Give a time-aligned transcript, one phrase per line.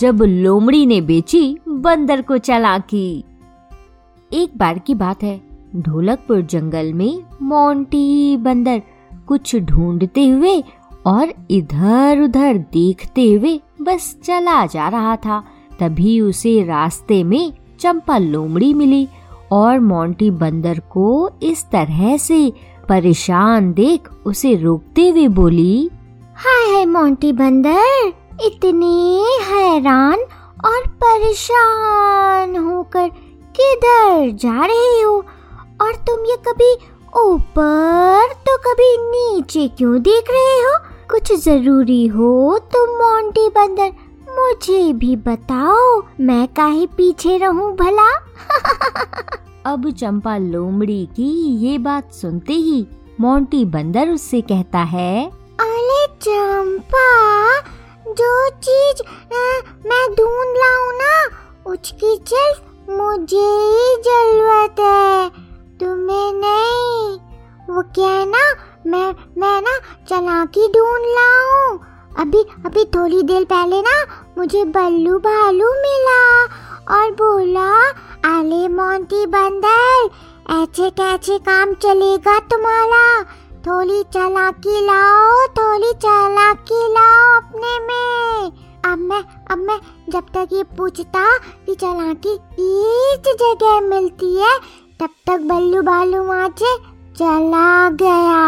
[0.00, 3.24] जब लोमड़ी ने बेची, बंदर को चालाकी
[4.32, 5.40] एक बार की बात है,
[5.76, 8.82] ढोलकपुर जंगल में मोंटी बंदर
[9.26, 10.62] कुछ ढूंढते हुए
[11.06, 15.42] और इधर उधर देखते हुए बस चला जा रहा था।
[15.80, 19.06] तभी उसे रास्ते में चंपा लोमड़ी मिली
[19.52, 22.52] और मोंटी बंदर को इस तरह से
[22.88, 25.90] परेशान देख उसे रोकते हुए बोली,
[26.36, 28.12] हाय हाय मोंटी बंदर।
[28.46, 30.18] इतने हैरान
[30.64, 33.08] और परेशान होकर
[33.56, 35.16] किधर जा रहे हो?
[35.82, 36.72] और तुम ये कभी
[37.20, 40.78] ऊपर तो कभी नीचे क्यों देख रहे हो?
[41.10, 43.92] कुछ ज़रूरी हो तो मोंटी बंदर,
[44.30, 48.10] मुझे भी बताओ, मैं काहे पीछे रहूँ भला?
[49.72, 51.30] अब चंपा लोमड़ी की
[51.66, 52.86] ये बात सुनते ही
[53.20, 55.26] मोंटी बंदर उससे कहता है,
[55.60, 57.09] अरे चंपा
[58.20, 58.32] जो
[58.64, 59.02] चीज़
[59.88, 61.12] मैं ढूंढ लाऊं ना,
[61.66, 65.28] उसकी सिर्फ़ मुझे ही ज़रूरत है।
[65.80, 67.18] तुम्हें नहीं।
[67.68, 68.44] वो क्या है ना,
[68.86, 71.78] मैं मैं ना चलाकी ढूंढ लाऊं।
[72.18, 73.96] अभी अभी थोड़ी देर पहले ना
[74.38, 76.22] मुझे बल्लू भालू मिला
[76.94, 77.68] और बोला,
[78.28, 80.08] आले मोंटी बंदर,
[80.52, 83.04] ऐसे कैसे काम चलेगा तुम्हारा?
[83.66, 88.52] थोड़ी चालाकी लाओ थोड़ी चालाकी लाओ अपने में।
[88.84, 89.78] अब मैं अब मैं
[90.10, 91.24] जब तक ये पूछता
[91.66, 94.58] कि चालाकी किस जगह मिलती है,
[95.00, 96.76] तब तक बल्लू बालू वहाँ से
[97.18, 98.40] चला गया।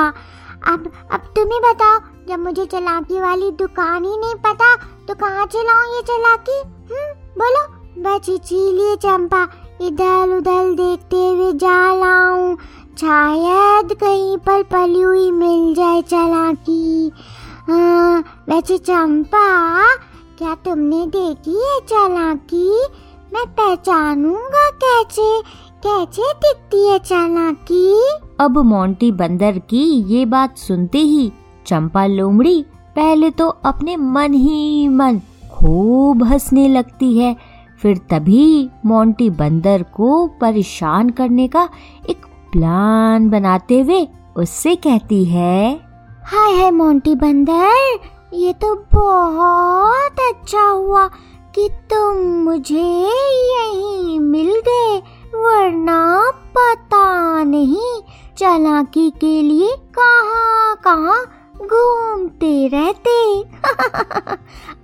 [0.72, 4.74] अब अब तुम ही बताओ, जब मुझे चलाकी वाली दुकान ही नहीं पता
[5.06, 6.58] तो कहाँ चलाऊं ये चलाकी?
[6.90, 7.66] हम्म बोलो।
[8.02, 9.42] बस इसीलिए चंपा
[9.82, 12.54] इधर उधर देखते हुए जा लाऊं।
[13.00, 17.10] शायद कहीं पर पली हुई मिल जाए चालाकी।
[18.48, 19.46] वैसे चंपा,
[20.38, 22.68] क्या तुमने देखी है चालाकी?
[23.34, 25.40] मैं पहचानूँगा कैसे?
[25.82, 27.94] कैसे दिखती है चालाकी?
[28.40, 31.32] अब मोंटी बंदर की ये बात सुनते ही
[31.66, 32.64] चंपा लोमड़ी
[32.96, 35.20] पहले तो अपने मन ही मन
[35.52, 37.36] खूब हंसने लगती है।
[37.82, 41.68] फिर तभी मोंटी बंदर को परेशान करने का
[42.10, 45.72] एक प्लान बनाते हुए उससे कहती है,
[46.24, 47.98] हाय हाय मोंटी बंदर,
[48.34, 51.06] ये तो बहुत अच्छा हुआ
[51.54, 54.98] कि तुम मुझे यहीं मिल गए,
[55.34, 58.00] वरना पता नहीं
[58.38, 61.22] चलाकी के लिए कहाँ कहाँ
[61.56, 63.42] घूमते रहते।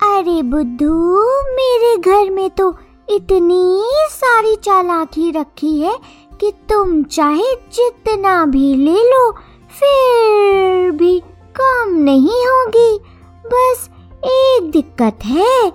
[0.09, 0.93] अरे बुद्धू,
[1.55, 2.75] मेरे घर में तो
[3.11, 5.97] इतनी सारी चालाकी रखी है
[6.39, 9.31] कि तुम चाहे जितना भी ले लो,
[9.79, 11.19] फिर भी
[11.55, 12.97] कम नहीं होगी।
[13.45, 13.89] बस
[14.25, 15.71] एक दिक्कत है।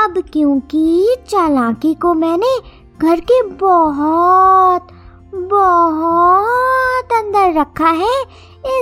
[0.00, 2.56] अब क्योंकि चालाकी को मैंने
[3.00, 4.88] घर के बहुत
[5.34, 8.22] बहुत अंदर रखा है,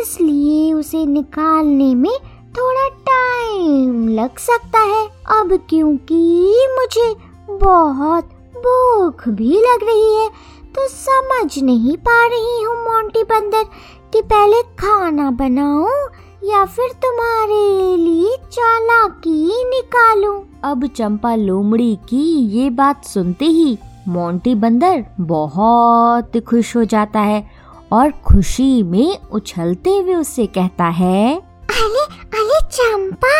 [0.01, 2.13] इसलिए उसे निकालने में
[2.59, 5.07] थोड़ा टाइम लग सकता है।
[5.41, 7.15] अब क्योंकि मुझे
[7.51, 10.29] बहुत भूख भी लग रही है
[10.77, 13.65] तो समझ नहीं पा रही हूँ मोंटी बंदर
[14.13, 15.99] कि पहले खाना बनाऊँ
[16.45, 20.39] या फिर तुम्हारे लिए चालाकी निकालूं।
[20.71, 22.23] अब चंपा लोमड़ी की
[22.57, 23.79] ये बात सुनते ही
[24.09, 27.45] मोंटी बंदर बहुत खुश हो जाता है
[27.93, 32.05] और खुशी में उछलते हुए उसे कहता है अरे
[32.41, 33.35] अरे चंपा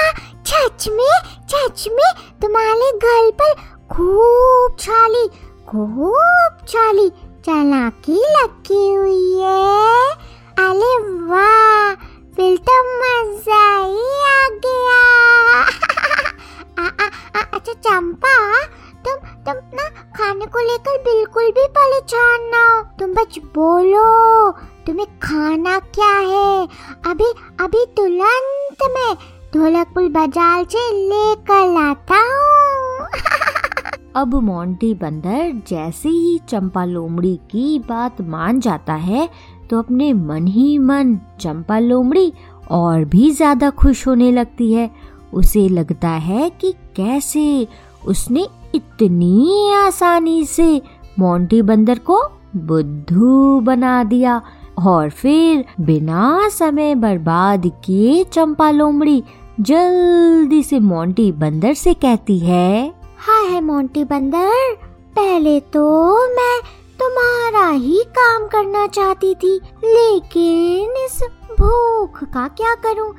[0.51, 1.15] सच में
[1.53, 3.55] सच में तुम्हारे घर पर
[3.93, 5.29] खूब छाली
[5.71, 7.09] खूब चाली
[7.45, 10.11] चालाकी लगी हुई है।
[10.61, 10.89] अरे
[11.27, 11.95] वाह
[12.37, 15.03] फिर तो मज़ा ही आ गया।
[17.53, 18.35] अच्छा चंपा,
[19.05, 24.07] तुम तुम ना खाने को लेकर बिल्कुल भी परेशान ना हो। तुम बस बोलो,
[24.87, 26.67] तुम्हें खाना क्या है?
[27.11, 27.31] अभी
[27.65, 29.15] अभी तुरंत में
[29.55, 31.90] ढोलकपुर बाज़ार से लेकर हूँ
[34.17, 39.29] अब मोंटी बंदर जैसे ही चंपा लोमड़ी की बात मान जाता है
[39.71, 42.33] तो अपने मन ही मन चंपा लोमड़ी
[42.71, 44.91] और भी ज़्यादा खुश होने लगती है।
[45.35, 47.69] उसे लगता है कि कैसे
[48.07, 50.83] उसने इतनी आसानी से
[51.19, 52.23] मोंटी बंदर को
[52.57, 54.43] बुद्धू बना दिया
[54.79, 59.23] और फिर बिना समय बर्बाद किए चंपा लोमड़ी
[59.61, 64.75] जल्दी से मोंटी बंदर से कहती है हाय है मोंटी बंदर
[65.17, 65.81] पहले तो
[66.27, 66.61] मैं
[67.01, 71.19] तुम्हारा ही काम करना चाहती थी, लेकिन इस
[71.61, 73.13] भूख का क्या करूँ?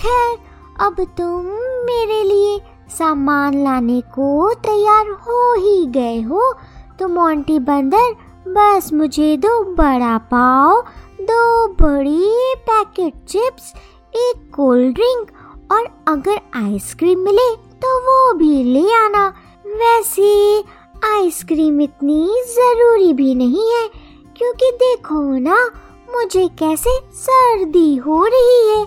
[0.00, 0.38] खैर,
[0.80, 1.46] अब तुम
[1.86, 2.58] मेरे लिए
[2.98, 6.52] सामान लाने को तैयार हो ही गए हो
[6.98, 8.12] तो मोंटी बंदर,
[8.48, 10.80] बस मुझे दो बड़ा पाव,
[11.20, 13.72] दो बड़ी पैकेट चिप्स,
[14.14, 15.30] एक कोल्ड ड्रिंक
[15.72, 17.48] और अगर आइसक्रीम मिले
[17.84, 19.28] तो वो भी ले आना।
[19.66, 20.58] वैसे,
[21.04, 23.88] आइसक्रीम इतनी ज़रूरी भी नहीं है,
[24.36, 25.70] क्योंकि देखो ना,
[26.14, 28.86] मुझे कैसे सर्दी हो रही है।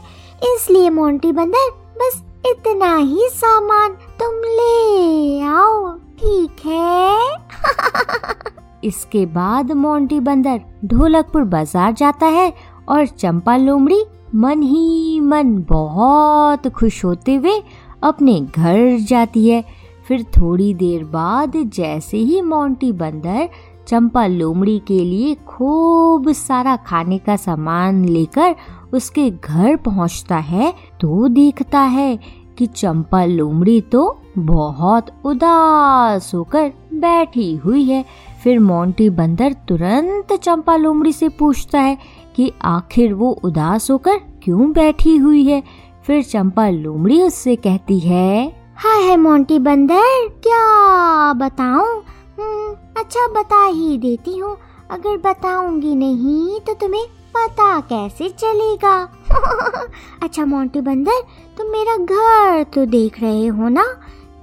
[0.56, 7.38] इसलिए मोंटी बंदर, बस इतना ही सामान तुम ले आओ, ठीक है?
[8.84, 12.54] इसके बाद मोंटी बंदर ढोलकपुर बाज़ार जाता है
[12.90, 14.06] और चंपा लोमड़ी
[14.36, 17.64] मन ही मन बहुत खुश होते हुए
[18.04, 19.64] अपने घर जाती है।
[20.08, 23.50] फिर थोड़ी देर बाद जैसे ही मोंटी बंदर
[23.88, 28.56] चंपा लोमड़ी के लिए खूब सारा खाने का सामान लेकर
[28.94, 32.18] उसके घर पहुँचता है तो देखता है
[32.58, 38.04] कि चंपा लोमड़ी तो बहुत उदास होकर बैठी हुई है।
[38.44, 41.98] फिर मोंटी बंदर तुरंत चंपा लोमड़ी से पूछता है
[42.36, 45.62] कि आखिर वो उदास होकर क्यों बैठी हुई है?
[46.08, 52.04] फिर चंपा लोमड़ी उससे कहती है हाय है मोंटी बंदर क्या बताऊँ?
[52.40, 54.58] हम्म, अच्छा बता ही देती हूँ।
[54.92, 57.06] अगर बताऊँगी नहीं तो तुम्हें
[57.38, 59.10] पता कैसे चलेगा?
[60.24, 61.22] अच्छा मोंटी बंदर
[61.58, 63.84] तुम मेरा घर तो देख रहे हो ना?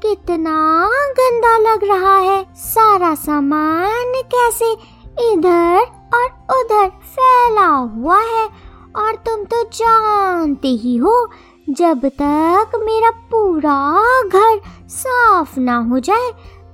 [0.03, 4.73] कितना गंदा लग रहा है। सारा सामान कैसे
[5.33, 5.79] इधर
[6.15, 11.31] और उधर फैला हुआ है। और तुम तो जानते ही हो
[11.71, 16.31] जब तक मेरा पूरा घर साफ़ ना हो जाए,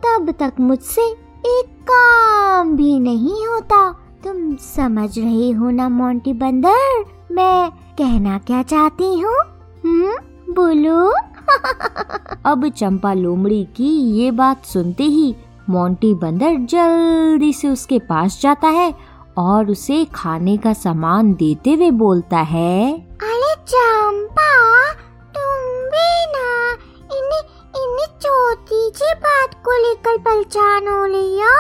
[0.07, 1.03] तब तक मुझसे
[1.47, 7.05] एक काम भी नहीं होता। तुम समझ रहे हो ना, मोंटी बंदर?
[7.33, 9.37] मैं कहना क्या चाहती हूँ?
[9.85, 10.13] हम्म
[10.55, 11.13] बोलो।
[12.45, 15.37] अब चंपा लोमड़ी की ये बात सुनते ही
[15.71, 18.95] मोंटी बंदर जल्दी से उसके पास जाता है
[19.39, 23.11] और उसे खाने का सामान देते हुए बोलता है
[23.55, 24.51] चंपा,
[25.37, 25.59] तुम
[25.93, 26.73] भी ना
[27.17, 27.43] इन्हें
[27.83, 31.57] इन्हें छोटी सी बात को लेकर परेशान हो रही हो।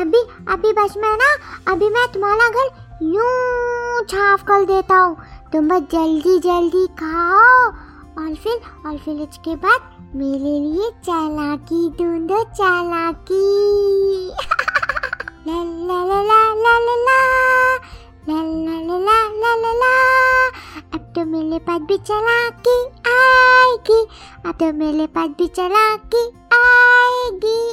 [0.00, 0.20] अभी
[0.52, 1.30] अभी बस मैं ना
[1.72, 2.68] अभी मैं तुम्हारा घर
[3.02, 5.16] यूँ छाप कर देता हूँ।
[5.52, 7.66] तुम बस जल्दी जल्दी खाओ
[8.22, 9.80] और फिर और फिर इसके बाद
[10.16, 13.42] मेरे लिए चालाकी ढूंढो, चालाकी।
[22.02, 22.76] भी चालाकी
[23.10, 24.00] आएगी
[24.46, 27.70] अब तो मेरे पास भी चालाकी आएगी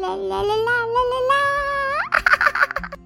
[0.00, 1.44] ला ला ला ला ला ला ला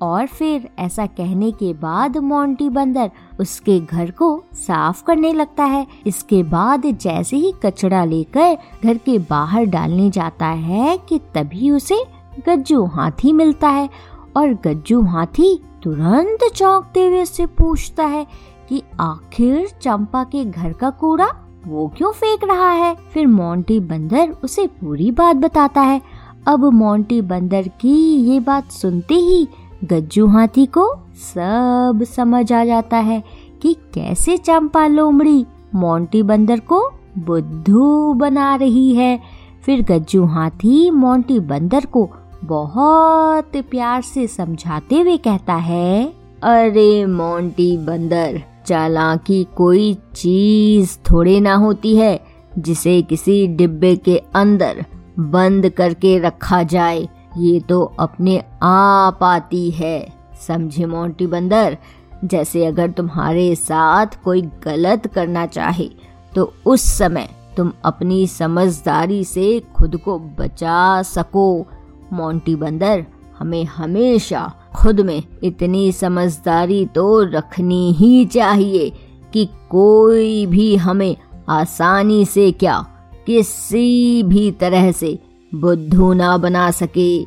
[0.02, 5.86] और फिर ऐसा कहने के बाद मोंटी बंदर उसके घर को साफ़ करने लगता है।
[6.06, 12.04] इसके बाद जैसे ही कचरा लेकर घर के बाहर डालने जाता है कि तभी उसे
[12.48, 13.88] गज्जू हाथी मिलता है।
[14.36, 18.26] और गज्जू हाथी तुरंत चौंकते हुए उससे पूछता है
[18.70, 21.26] कि आखिर चंपा के घर का कूड़ा
[21.66, 22.94] वो क्यों फेंक रहा है?
[23.12, 26.00] फिर मोंटी बंदर उसे पूरी बात बताता है।
[26.48, 29.48] अब मोंटी बंदर की ये बात सुनते ही
[29.84, 30.86] गज्जू हाथी को
[31.16, 33.22] सब समझ आ जाता है
[33.62, 36.80] कि कैसे चंपा लोमड़ी मोंटी बंदर को
[37.18, 39.18] बुद्धू बना रही है।
[39.62, 42.08] फिर गज्जू हाथी मोंटी बंदर को
[42.44, 46.04] बहुत प्यार से समझाते हुए कहता है,
[46.42, 52.20] अरे मोंटी बंदर चालाकी कोई चीज़ थोड़े ना होती है,
[52.58, 54.84] जिसे किसी डिब्बे के अंदर
[55.18, 57.08] बंद करके रखा जाए।
[57.38, 60.12] ये तो अपने आप आती है।
[60.46, 61.76] समझे मोंटी बंदर?
[62.24, 65.88] जैसे अगर तुम्हारे साथ कोई गलत करना चाहे
[66.34, 71.66] तो उस समय तुम अपनी समझदारी से खुद को बचा सको,
[72.12, 73.04] मोंटी बंदर।
[73.40, 78.92] हमें हमेशा खुद में इतनी समझदारी तो रखनी ही चाहिए
[79.32, 81.16] कि कोई भी हमें
[81.48, 82.86] आसानी से क्या
[83.26, 85.18] किसी भी तरह से
[85.54, 87.24] बुद्धू ना बना सके।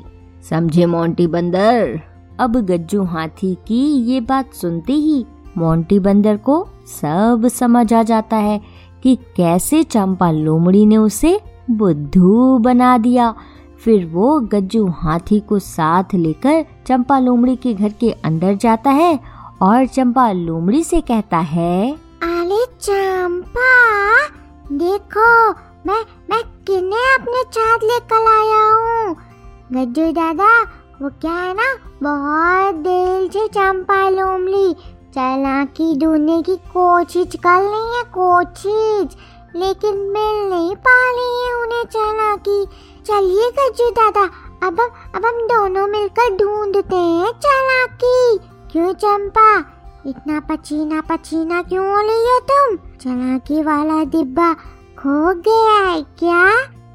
[0.49, 2.01] समझे मोंटी बंदर?
[2.39, 5.25] अब गज्जू हाथी की ये बात सुनते ही
[5.57, 6.67] मोंटी बंदर को
[7.01, 8.61] सब समझ आ जाता है
[9.03, 11.39] कि कैसे चंपा लोमड़ी ने उसे
[11.71, 13.35] बुद्धू बना दिया।
[13.83, 19.19] फिर वो गज्जू हाथी को साथ लेकर चंपा लोमड़ी के घर के अंदर जाता है
[19.61, 21.91] और चंपा लोमड़ी से कहता है,
[22.23, 23.71] अरे चंपा,
[24.71, 25.51] देखो,
[25.87, 29.15] मैं मैं किन्हें अपने साथ लेकर आया हूँ।
[29.73, 30.51] गज्जू दादा,
[31.01, 31.73] वो क्या है ना,
[32.03, 34.73] बहुत देर से चंपा लोमड़ी,
[35.15, 39.17] चालाकी ढूँढने की कोशिश कर रही है, कोशिश,
[39.55, 42.65] लेकिन मिल नहीं पा रही है उन्हें चालाकी।
[43.07, 44.23] चलिए गज्जू दादा।
[44.67, 44.79] अब
[45.15, 48.37] अब हम दोनों मिलकर ढूंढते हैं चालाकी।
[48.71, 49.59] क्यों चंपा?
[50.05, 52.75] इतना पचीना पचीना क्यों हो रही हो तुम?
[52.75, 54.53] चालाकी वाला डिब्बा
[54.99, 56.45] खो गया है क्या?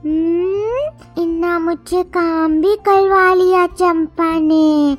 [0.04, 0.88] हम्म
[1.22, 4.96] इतना मुझे काम भी करवा लिया चंपा ने।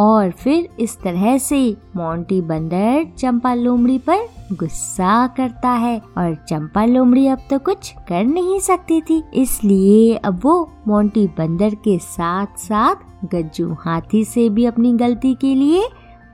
[0.00, 1.58] और फिर इस तरह से
[1.96, 8.24] मोंटी बंदर चंपा लोमड़ी पर गुस्सा करता है और चंपा लोमड़ी अब तो कुछ कर
[8.24, 14.64] नहीं सकती थी, इसलिए अब वो मोंटी बंदर के साथ साथ गज्जू हाथी से भी
[14.64, 15.88] अपनी गलती के लिए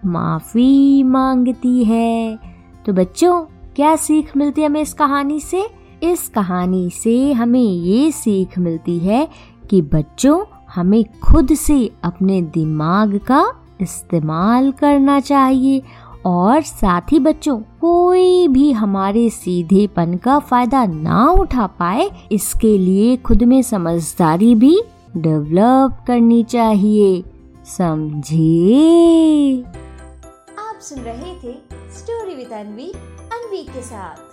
[0.07, 2.39] माफ़ी मांगती है।
[2.87, 3.41] तो बच्चों,
[3.77, 5.67] क्या सीख मिलती है हमें इस कहानी से?
[6.03, 9.29] इस कहानी से हमें ये सीख मिलती है
[9.71, 10.39] कि बच्चों
[10.77, 13.45] हमें खुद से अपने दिमाग का
[13.81, 15.83] इस्तेमाल करना चाहिए
[16.27, 23.17] और साथ ही बच्चों, कोई भी हमारे सीधेपन का फ़ायदा ना उठा पाए, इसके लिए
[23.17, 24.81] खुद में समझदारी भी
[25.17, 27.23] डेवलप करनी चाहिए।
[27.67, 29.65] समझे?
[30.59, 31.59] आप सुन रहे थे
[31.99, 32.91] स्टोरी विद अनवी
[33.33, 34.26] अनवी के साथ।